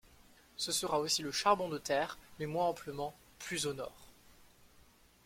[0.57, 4.07] Ce sera aussi le charbon de terre, mais moins amplement, plus au nord.